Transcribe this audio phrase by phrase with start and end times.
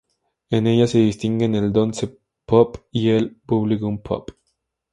[0.49, 2.17] En ella se distinguen el dance
[2.47, 4.31] pop y el bubblegum pop.